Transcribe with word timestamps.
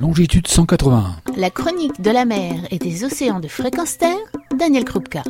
longitude 0.00 0.46
181. 0.46 1.16
La 1.36 1.50
chronique 1.50 2.00
de 2.00 2.10
la 2.10 2.24
mer 2.24 2.54
et 2.70 2.78
des 2.78 3.04
océans 3.04 3.38
de 3.38 3.48
fréquence 3.48 3.98
terre, 3.98 4.16
Daniel 4.58 4.86
Krupka. 4.86 5.22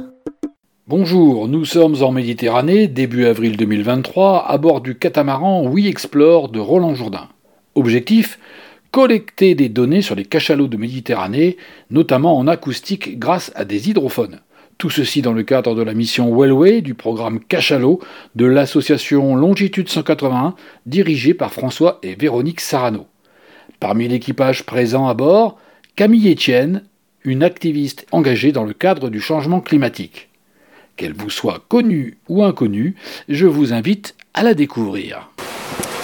Bonjour, 0.87 1.49
nous 1.49 1.65
sommes 1.65 2.01
en 2.05 2.13
Méditerranée, 2.13 2.87
début 2.87 3.27
avril 3.27 3.57
2023, 3.57 4.47
à 4.47 4.59
bord 4.59 4.81
du 4.81 4.97
catamaran 4.97 5.67
We 5.67 5.87
Explore 5.87 6.51
de 6.51 6.61
Roland 6.61 6.95
Jourdain. 6.95 7.29
Objectif 7.75 8.39
collecter 8.93 9.57
des 9.57 9.69
données 9.69 10.03
sur 10.03 10.15
les 10.15 10.25
cachalots 10.25 10.69
de 10.69 10.77
Méditerranée, 10.77 11.57
notamment 11.91 12.39
en 12.39 12.47
acoustique 12.47 13.19
grâce 13.19 13.51
à 13.57 13.65
des 13.65 13.91
hydrophones. 13.91 14.39
Tout 14.79 14.91
ceci 14.91 15.21
dans 15.21 15.33
le 15.33 15.43
cadre 15.43 15.75
de 15.75 15.83
la 15.83 15.95
mission 15.95 16.33
Wellway 16.33 16.81
du 16.81 16.95
programme 16.95 17.41
Cachalot 17.41 17.99
de 18.37 18.47
l'association 18.47 19.35
Longitude 19.35 19.89
181 19.89 20.55
dirigée 20.87 21.35
par 21.35 21.53
François 21.53 21.99
et 22.05 22.15
Véronique 22.15 22.61
Sarano. 22.61 23.07
Parmi 23.81 24.09
l'équipage 24.09 24.65
présent 24.65 25.09
à 25.09 25.15
bord, 25.15 25.57
Camille 25.97 26.31
Etienne, 26.31 26.85
une 27.25 27.43
activiste 27.43 28.07
engagée 28.13 28.53
dans 28.53 28.65
le 28.65 28.75
cadre 28.75 29.09
du 29.09 29.23
changement 29.23 29.61
climatique. 29.61 30.29
Qu'elle 30.97 31.15
vous 31.15 31.31
soit 31.31 31.65
connue 31.67 32.19
ou 32.29 32.45
inconnue, 32.45 32.95
je 33.31 33.47
vous 33.47 33.73
invite 33.73 34.15
à 34.35 34.43
la 34.43 34.53
découvrir. 34.53 35.31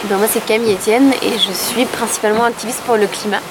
Ben, 0.08 0.16
moi 0.16 0.26
c'est 0.26 0.44
Camille 0.46 0.72
Etienne 0.72 1.12
et 1.22 1.32
je 1.32 1.52
suis 1.52 1.84
principalement 1.84 2.44
activiste 2.44 2.80
pour 2.86 2.96
le 2.96 3.06
climat 3.06 3.42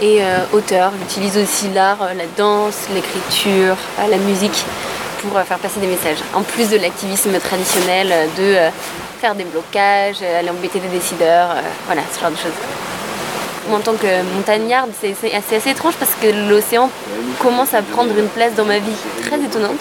et 0.00 0.22
euh, 0.22 0.38
auteur. 0.52 0.92
J'utilise 1.00 1.36
aussi 1.36 1.68
l'art, 1.74 2.00
euh, 2.00 2.14
la 2.14 2.26
danse, 2.36 2.86
l'écriture, 2.94 3.76
euh, 3.98 4.06
la 4.08 4.18
musique 4.18 4.64
pour 5.20 5.40
faire 5.40 5.58
passer 5.58 5.80
des 5.80 5.88
messages. 5.88 6.18
En 6.32 6.42
plus 6.42 6.70
de 6.70 6.76
l'activisme 6.76 7.36
traditionnel 7.40 8.28
de 8.38 8.56
faire 9.20 9.34
des 9.34 9.44
blocages, 9.44 10.20
aller 10.22 10.50
embêter 10.50 10.80
des 10.80 10.88
décideurs, 10.88 11.54
voilà, 11.86 12.02
ce 12.12 12.20
genre 12.20 12.32
de 12.32 12.36
choses 12.36 12.50
en 13.70 13.80
tant 13.80 13.94
que 13.94 14.22
montagnarde, 14.34 14.90
c'est 15.00 15.34
assez, 15.34 15.70
étrange 15.70 15.94
parce 15.98 16.14
que 16.20 16.26
l'océan 16.48 16.90
commence 17.38 17.74
à 17.74 17.82
prendre 17.82 18.16
une 18.16 18.28
place 18.28 18.54
dans 18.54 18.64
ma 18.64 18.78
vie 18.78 18.96
très 19.22 19.40
étonnante 19.40 19.80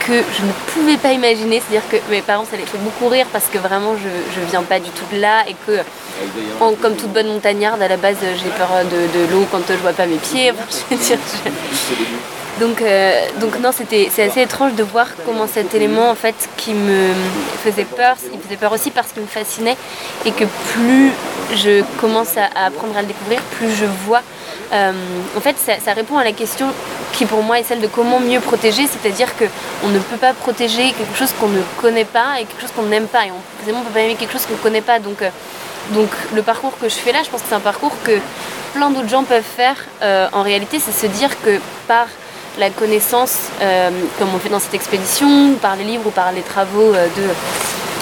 que 0.00 0.12
je 0.12 0.42
ne 0.44 0.52
pouvais 0.72 0.96
pas 0.96 1.12
imaginer. 1.12 1.60
C'est-à-dire 1.60 1.88
que 1.88 1.96
mes 2.10 2.22
parents, 2.22 2.44
ça 2.50 2.56
les 2.56 2.64
fait 2.64 2.78
beaucoup 2.78 3.08
rire 3.08 3.26
parce 3.32 3.46
que 3.46 3.58
vraiment, 3.58 3.94
je 3.96 4.40
ne 4.40 4.46
viens 4.46 4.62
pas 4.62 4.80
du 4.80 4.90
tout 4.90 5.04
de 5.14 5.20
là 5.20 5.44
et 5.48 5.54
que, 5.66 5.80
comme 6.80 6.96
toute 6.96 7.12
bonne 7.12 7.28
montagnarde, 7.28 7.80
à 7.82 7.88
la 7.88 7.96
base, 7.96 8.16
j'ai 8.20 8.50
peur 8.50 8.68
de, 8.90 9.32
l'eau 9.32 9.46
quand 9.50 9.62
je 9.68 9.74
vois 9.74 9.92
pas 9.92 10.06
mes 10.06 10.16
pieds. 10.16 10.52
Donc, 12.60 12.82
euh, 12.82 13.26
donc 13.40 13.60
non, 13.60 13.70
c'était 13.70 14.08
c'est 14.12 14.24
assez 14.24 14.42
étrange 14.42 14.74
de 14.74 14.82
voir 14.82 15.06
comment 15.24 15.46
cet 15.46 15.74
élément 15.74 16.10
en 16.10 16.16
fait 16.16 16.34
qui 16.56 16.74
me 16.74 17.12
faisait 17.62 17.84
peur, 17.84 18.16
il 18.32 18.40
faisait 18.40 18.56
peur 18.56 18.72
aussi 18.72 18.90
parce 18.90 19.12
qu'il 19.12 19.22
me 19.22 19.28
fascinait 19.28 19.76
et 20.26 20.32
que 20.32 20.44
plus 20.72 21.12
je 21.54 21.82
commence 22.00 22.36
à, 22.36 22.66
apprendre 22.66 22.96
à 22.96 23.02
le 23.02 23.08
découvrir, 23.08 23.40
plus 23.56 23.74
je 23.74 23.84
vois. 24.06 24.22
Euh, 24.72 24.92
en 25.36 25.40
fait, 25.40 25.56
ça, 25.56 25.92
répond 25.92 26.18
à 26.18 26.24
la 26.24 26.32
question 26.32 26.66
qui 27.12 27.24
pour 27.24 27.42
moi 27.42 27.58
est 27.58 27.64
celle 27.64 27.80
de 27.80 27.86
comment 27.86 28.20
mieux 28.20 28.40
protéger, 28.40 28.86
c'est-à-dire 28.86 29.28
qu'on 29.36 29.88
ne 29.88 29.98
peut 29.98 30.16
pas 30.16 30.34
protéger 30.34 30.92
quelque 30.92 31.16
chose 31.16 31.32
qu'on 31.40 31.48
ne 31.48 31.62
connaît 31.80 32.04
pas 32.04 32.40
et 32.40 32.44
quelque 32.44 32.60
chose 32.60 32.72
qu'on 32.74 32.82
n'aime 32.82 33.06
pas. 33.06 33.26
Et 33.26 33.30
on 33.30 33.78
ne 33.78 33.84
peut 33.84 33.90
pas 33.92 34.00
aimer 34.00 34.14
quelque 34.14 34.32
chose 34.32 34.46
qu'on 34.46 34.54
ne 34.54 34.58
connaît 34.58 34.82
pas. 34.82 34.98
Donc, 34.98 35.22
euh, 35.22 35.30
donc 35.90 36.08
le 36.34 36.42
parcours 36.42 36.78
que 36.78 36.88
je 36.88 36.94
fais 36.94 37.12
là, 37.12 37.20
je 37.24 37.30
pense 37.30 37.42
que 37.42 37.48
c'est 37.48 37.54
un 37.54 37.60
parcours 37.60 37.96
que 38.04 38.18
plein 38.74 38.90
d'autres 38.90 39.08
gens 39.08 39.24
peuvent 39.24 39.42
faire. 39.42 39.76
en 40.32 40.42
réalité, 40.42 40.78
c'est 40.78 40.92
se 40.92 41.06
dire 41.06 41.30
que 41.42 41.58
par 41.86 42.06
la 42.58 42.70
connaissance, 42.70 43.36
euh, 43.62 43.90
comme 44.18 44.28
on 44.34 44.38
fait 44.38 44.48
dans 44.48 44.58
cette 44.58 44.74
expédition, 44.74 45.54
par 45.60 45.76
les 45.76 45.84
livres 45.84 46.06
ou 46.06 46.10
par 46.10 46.32
les 46.32 46.42
travaux 46.42 46.92
euh, 46.92 47.06
euh, 47.18 47.32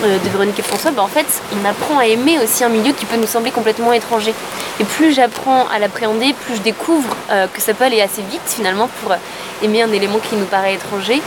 de, 0.03 0.29
Véronique 0.31 0.59
et 0.59 0.63
François, 0.63 0.91
bah, 0.91 1.03
en 1.03 1.09
fait, 1.09 1.27
on 1.53 1.65
apprend 1.65 1.99
à 1.99 2.07
aimer 2.07 2.39
aussi 2.43 2.65
un 2.65 2.69
milieu 2.69 2.93
qui 2.93 3.07
peut 3.07 3.17
nous 3.17 3.27
sembler 3.27 3.51
complètement 3.51 3.93
étranger. 3.93 4.35
Et 4.81 4.85
plus 4.85 5.13
j'apprends 5.13 5.67
à 5.69 5.79
l'appréhender, 5.79 6.35
plus 6.45 6.57
je 6.57 6.63
découvre 6.63 7.17
que 7.55 7.61
ça 7.63 7.73
peut 7.73 7.85
aller 7.85 8.03
assez 8.03 8.23
vite 8.23 8.43
finalement 8.45 8.89
pour 9.03 9.15
aimer 9.63 9.83
un 9.83 9.91
élément 9.91 10.19
qui 10.19 10.37
nous 10.37 10.45
paraît 10.45 10.75
étranger. 10.75 11.23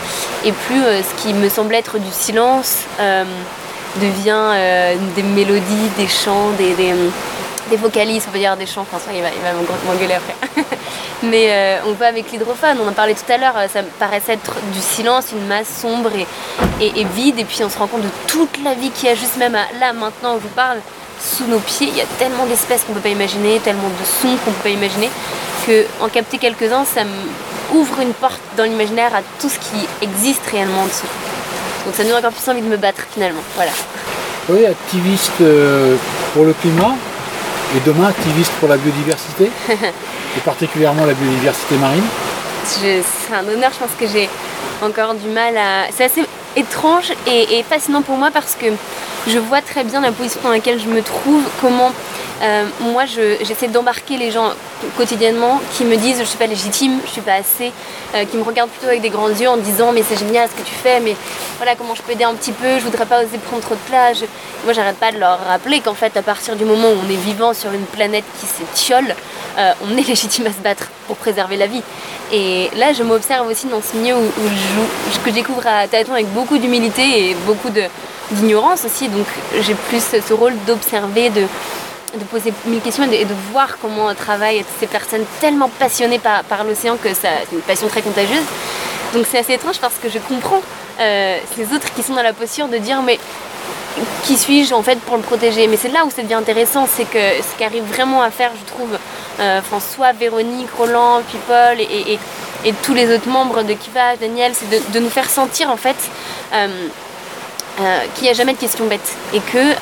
Et 0.46 0.52
plus 0.52 0.82
ce 0.82 1.22
qui 1.24 1.34
me 1.34 1.50
semble 1.50 1.74
être 1.74 1.98
du 1.98 2.12
silence 2.12 2.84
devient 4.00 4.96
des 5.16 5.24
mélodies, 5.24 5.90
des 5.98 6.08
chants, 6.08 6.52
des, 6.60 6.76
des, 6.76 7.78
vocalises, 7.78 8.26
on 8.28 8.32
peut 8.32 8.38
dire 8.38 8.56
des 8.56 8.68
chants. 8.68 8.86
François, 8.86 9.14
il 9.14 9.24
va 9.24 9.30
m'engueuler 9.88 10.14
après. 10.14 10.36
Mais 11.24 11.48
euh, 11.50 11.78
on 11.86 11.94
va 11.94 12.08
avec 12.08 12.32
l'hydrophone, 12.32 12.78
on 12.82 12.88
en 12.88 12.94
parlait 12.94 13.14
tout 13.14 13.30
à 13.30 13.38
l'heure, 13.38 13.58
euh, 13.58 13.68
ça 13.68 13.82
me 13.82 13.88
paraissait 14.00 14.34
être 14.34 14.56
du 14.74 14.80
silence, 14.80 15.34
une 15.34 15.46
masse 15.48 15.68
sombre 15.82 16.12
et, 16.80 17.04
vide, 17.16 17.40
et 17.40 17.44
puis 17.44 17.62
on 17.64 17.70
se 17.70 17.78
rend 17.78 17.88
compte 17.88 18.04
de 18.04 18.10
toute 18.28 18.64
la 18.64 18.74
vie 18.74 18.90
qu'il 18.92 19.10
y 19.10 19.12
a 19.12 19.16
juste 19.16 19.36
même 19.36 19.58
là, 19.80 19.92
maintenant, 19.92 20.36
je 20.36 20.44
vous 20.44 20.56
parle, 20.56 20.78
sous 21.20 21.46
nos 21.46 21.60
pieds, 21.60 21.88
il 21.88 21.98
y 21.98 22.02
a 22.02 22.06
tellement 22.18 22.46
d'espèces 22.46 22.84
qu'on 22.84 22.94
ne 22.94 22.98
peut 22.98 23.04
pas 23.04 23.10
imaginer, 23.10 23.60
tellement 23.60 23.90
de 23.90 24.06
sons 24.06 24.38
qu'on 24.46 24.52
ne 24.52 24.56
peut 24.56 24.64
pas 24.64 24.70
imaginer, 24.70 25.10
que 25.68 25.86
en 26.00 26.08
capter 26.08 26.38
quelques-uns, 26.38 26.86
ça 26.86 27.02
ouvre 27.74 28.00
une 28.00 28.14
porte 28.14 28.40
dans 28.56 28.64
l'imaginaire 28.64 29.14
à 29.14 29.20
tout 29.42 29.50
ce 29.50 29.60
qui 29.60 29.88
existe 30.02 30.46
réellement 30.50 30.84
en 30.84 30.86
dessous. 30.86 31.08
Donc 31.86 31.96
ça 31.96 32.04
nous 32.04 32.10
donne 32.10 32.20
encore 32.20 32.32
plus 32.32 32.50
envie 32.50 32.62
de 32.62 32.68
me 32.68 32.78
battre 32.78 33.02
finalement. 33.14 33.42
Voilà. 33.56 33.72
Oui, 34.48 34.66
activiste 34.66 35.42
euh, 35.42 35.96
pour 36.34 36.46
le 36.46 36.54
climat 36.54 36.96
et 37.76 37.80
demain 37.86 38.08
activiste 38.08 38.52
pour 38.60 38.70
la 38.70 38.78
biodiversité. 38.78 39.52
et 40.38 40.40
particulièrement 40.42 41.06
la 41.06 41.14
biodiversité 41.14 41.76
marine. 41.76 42.04
C'est 42.64 43.02
un 43.34 43.48
honneur, 43.48 43.72
je 43.74 43.80
pense 43.80 43.96
que 44.00 44.08
j'ai 44.08 44.30
encore 44.82 45.14
du 45.16 45.28
mal 45.28 45.58
à... 45.58 45.86
C'est 45.96 46.06
assez 46.06 46.24
étrange 46.56 47.12
et, 47.28 47.64
fascinant 47.64 48.02
pour 48.02 48.18
moi 48.18 48.30
parce 48.32 48.56
que 48.56 48.68
je 49.28 49.40
vois 49.40 49.62
très 49.62 49.84
bien 49.84 50.02
la 50.02 50.12
position 50.12 50.42
dans 50.44 50.50
laquelle 50.50 50.80
je 50.80 50.88
me 50.88 51.02
trouve, 51.02 51.44
comment 51.62 51.92
euh, 52.42 52.66
moi 52.80 53.04
j'essaie 53.06 53.68
d'embarquer 53.68 54.16
les 54.16 54.32
gens 54.32 54.54
quotidiennement 54.96 55.60
qui 55.74 55.84
me 55.84 55.98
disent 55.98 56.20
je 56.20 56.24
suis 56.24 56.38
pas 56.38 56.48
légitime, 56.48 57.00
je 57.06 57.12
suis 57.12 57.22
pas 57.22 57.34
assez, 57.34 57.72
euh, 58.16 58.24
qui 58.26 58.38
me 58.38 58.44
regardent 58.44 58.70
plutôt 58.70 58.88
avec 58.88 59.02
des 59.02 59.10
grands 59.10 59.30
yeux 59.30 59.50
en 59.50 59.58
disant 59.58 59.92
mais 59.92 60.04
c'est 60.08 60.18
génial 60.18 60.48
ce 60.50 60.62
que 60.62 60.66
tu 60.66 60.74
fais, 60.74 61.00
mais 61.02 61.16
voilà 61.60 61.76
comment 61.76 61.94
je 61.94 62.02
peux 62.02 62.14
aider 62.14 62.24
un 62.24 62.36
petit 62.36 62.54
peu, 62.54 62.80
je 62.80 62.86
voudrais 62.86 63.06
pas 63.06 63.22
oser 63.22 63.38
prendre 63.38 63.62
trop 63.62 63.76
de 63.76 63.80
place. 63.82 64.24
Moi 64.64 64.72
j'arrête 64.72 64.96
pas 64.96 65.12
de 65.12 65.18
leur 65.18 65.38
rappeler 65.46 65.82
qu'en 65.82 65.94
fait 65.94 66.16
à 66.16 66.22
partir 66.22 66.56
du 66.56 66.64
moment 66.64 66.88
où 66.88 66.96
on 67.06 67.10
est 67.12 67.18
vivant 67.18 67.54
sur 67.54 67.74
une 67.74 67.84
planète 67.84 68.24
qui 68.40 68.46
s'étiole, 68.46 69.14
euh, 69.58 69.74
on 69.84 69.98
est 69.98 70.02
légitime 70.08 70.48
à 70.48 70.54
se 70.54 70.60
battre 70.60 70.88
pour 71.06 71.18
préserver 71.18 71.58
la 71.58 71.68
vie. 71.68 71.84
Et 72.32 72.70
là, 72.78 72.94
je 72.94 73.04
m'observe 73.04 73.46
aussi 73.46 73.68
dans 73.68 73.82
ce 73.82 73.98
milieu 73.98 74.16
où, 74.16 74.22
je, 75.12 75.20
que 75.20 75.32
je 75.32 75.36
découvre 75.36 75.68
à 75.68 75.86
tâtons 75.86 76.14
avec 76.14 76.32
beaucoup 76.32 76.58
d'humilité 76.58 77.32
et 77.32 77.36
beaucoup 77.46 77.70
d'ignorance 78.32 78.86
aussi. 78.86 79.10
Donc 79.10 79.28
j'ai 79.60 79.74
plus 79.74 80.02
ce 80.02 80.34
rôle 80.34 80.54
d'observer, 80.66 81.30
de, 81.30 81.46
poser 82.32 82.54
mille 82.68 82.80
questions 82.80 83.04
et 83.12 83.26
de, 83.26 83.36
voir 83.52 83.78
comment 83.82 84.16
travaillent 84.16 84.64
ces 84.80 84.88
personnes 84.88 85.26
tellement 85.42 85.68
passionnées 85.68 86.20
par 86.20 86.64
l'océan 86.64 86.96
que 86.96 87.10
c'est 87.14 87.48
une 87.52 87.60
passion 87.60 87.90
très 87.90 88.02
contagieuse. 88.02 88.46
Donc 89.14 89.26
c'est 89.30 89.40
assez 89.40 89.54
étrange 89.54 89.80
parce 89.80 89.96
que 89.96 90.10
je 90.10 90.20
comprends 90.20 90.62
euh, 91.00 91.38
ces 91.56 91.74
autres 91.74 91.94
qui 91.94 92.04
sont 92.04 92.14
dans 92.14 92.24
la 92.24 92.34
posture 92.34 92.68
de 92.68 92.78
dire 92.78 93.02
mais 93.02 93.20
qui 94.24 94.38
suis-je 94.38 94.74
en 94.74 94.84
fait 94.84 95.00
pour 95.00 95.18
le 95.18 95.24
protéger? 95.24 95.68
Mais 95.68 95.78
c'est 95.78 95.90
là 95.90 96.06
où 96.06 96.10
ça 96.10 96.22
devient 96.22 96.36
intéressant, 96.36 96.88
c'est 96.88 97.06
que 97.06 97.18
ce 97.18 97.58
qu'arrive 97.58 97.84
vraiment 97.84 98.22
à 98.22 98.32
faire, 98.32 98.52
je 98.60 98.72
trouve, 98.72 98.98
euh, 99.40 99.62
François, 99.62 100.12
Véronique, 100.14 100.70
Roland, 100.78 101.22
puis 101.28 101.38
Paul 101.48 101.80
et, 101.80 102.20
tous 102.84 102.94
les 102.94 103.14
autres 103.14 103.30
membres 103.30 103.64
de 103.64 103.74
Kivage, 103.74 104.20
Daniel, 104.20 104.52
c'est 104.54 104.92
de, 104.92 105.00
nous 105.00 105.10
faire 105.10 105.30
sentir 105.30 105.70
en 105.70 105.78
fait 105.78 105.96
euh, 106.54 106.68
euh, 107.80 108.00
qu'il 108.14 108.26
n'y 108.26 108.30
a 108.30 108.34
jamais 108.34 108.54
de 108.54 108.60
questions 108.60 108.86
bêtes 108.86 109.16
et 109.34 109.40
que 109.40 109.74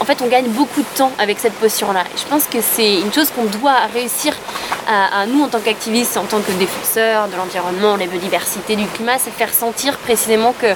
en 0.00 0.04
fait 0.04 0.22
on 0.22 0.28
gagne 0.28 0.46
beaucoup 0.46 0.80
de 0.82 0.96
temps 0.96 1.10
avec 1.18 1.40
cette 1.40 1.54
posture-là. 1.54 2.04
je 2.16 2.24
pense 2.28 2.44
que 2.44 2.58
c'est 2.60 3.00
une 3.00 3.12
chose 3.12 3.30
qu'on 3.30 3.46
doit 3.46 3.78
réussir 3.92 4.34
à, 4.86 5.26
nous 5.26 5.42
en 5.42 5.48
tant 5.48 5.60
qu'activistes, 5.60 6.16
en 6.16 6.24
tant 6.24 6.40
que 6.40 6.52
défenseurs 6.52 7.28
de 7.28 7.36
l'environnement, 7.36 7.96
la 7.96 8.06
biodiversité, 8.06 8.76
du 8.76 8.86
climat, 8.86 9.18
c'est 9.18 9.30
faire 9.30 9.52
sentir 9.52 9.96
précisément 9.98 10.54
que 10.60 10.74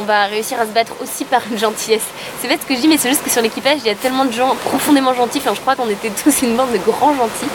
on 0.00 0.04
va 0.04 0.24
réussir 0.24 0.60
à 0.60 0.66
se 0.66 0.70
battre 0.70 0.92
aussi 1.02 1.24
par 1.24 1.40
une 1.50 1.58
gentillesse. 1.58 2.06
C'est 2.40 2.48
bête 2.48 2.60
ce 2.62 2.66
que 2.66 2.74
je 2.74 2.80
dis, 2.80 2.88
mais 2.88 2.96
c'est 2.98 3.08
juste 3.08 3.22
que 3.22 3.30
sur 3.30 3.42
l'équipage, 3.42 3.78
il 3.84 3.86
y 3.86 3.90
a 3.90 3.94
tellement 3.94 4.24
de 4.24 4.32
gens 4.32 4.56
profondément 4.64 5.14
gentils. 5.14 5.38
Enfin, 5.38 5.54
je 5.54 5.60
crois 5.60 5.76
qu'on 5.76 5.88
était 5.88 6.10
tous 6.24 6.42
une 6.42 6.56
bande 6.56 6.72
de 6.72 6.78
grands 6.78 7.14
gentils. 7.14 7.48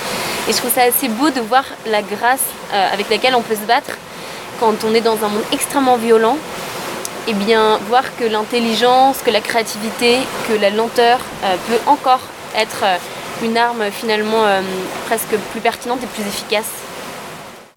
Et 0.48 0.54
je 0.54 0.58
trouve 0.58 0.72
ça 0.74 0.84
assez 0.84 1.10
beau 1.10 1.30
de 1.30 1.42
voir 1.42 1.66
la 1.86 2.02
grâce 2.02 2.46
euh, 2.74 2.94
avec 2.94 3.10
laquelle 3.10 3.36
on 3.36 3.42
peut 3.42 3.56
se 3.56 3.68
battre 3.68 3.98
quand 4.60 4.74
on 4.86 4.94
est 4.94 5.02
dans 5.02 5.24
un 5.24 5.28
monde 5.28 5.44
extrêmement 5.52 5.98
violent. 5.98 6.38
Et 7.28 7.32
eh 7.32 7.34
bien, 7.34 7.78
voir 7.90 8.04
que 8.18 8.24
l'intelligence, 8.24 9.20
que 9.20 9.30
la 9.30 9.42
créativité, 9.42 10.18
que 10.48 10.54
la 10.54 10.70
lenteur 10.70 11.20
euh, 11.44 11.56
peut 11.68 11.80
encore 11.86 12.22
être 12.56 12.84
euh, 12.84 12.98
une 13.44 13.58
arme 13.58 13.84
finalement 13.92 14.44
presque 15.06 15.36
plus 15.52 15.62
pertinente 15.62 16.00
et 16.04 16.08
plus 16.08 16.28
efficace. 16.28 16.72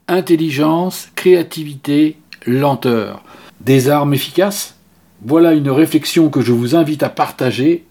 Intelligence, 0.08 1.08
créativité, 1.14 2.16
lenteur 2.46 3.22
des 3.60 3.88
armes 3.88 4.14
efficaces? 4.14 4.76
Voilà 5.24 5.52
une 5.52 5.70
réflexion 5.70 6.30
que 6.30 6.40
je 6.40 6.52
vous 6.52 6.74
invite 6.74 7.02
à 7.02 7.08
partager, 7.08 7.84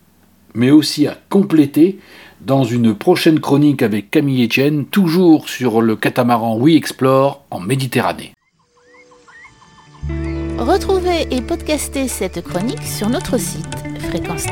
mais 0.53 0.71
aussi 0.71 1.07
à 1.07 1.18
compléter 1.29 2.00
dans 2.41 2.63
une 2.63 2.94
prochaine 2.95 3.39
chronique 3.39 3.83
avec 3.83 4.12
Camille 4.12 4.44
Etienne, 4.44 4.85
toujours 4.85 5.47
sur 5.47 5.81
le 5.81 5.95
catamaran 5.95 6.57
We 6.57 6.75
Explore 6.75 7.44
en 7.51 7.59
Méditerranée. 7.59 8.33
Retrouvez 10.57 11.27
et 11.31 11.41
podcastez 11.41 12.07
cette 12.07 12.44
chronique 12.44 12.83
sur 12.83 13.09
notre 13.09 13.38
site 13.38 13.65
fréquence 14.09 14.45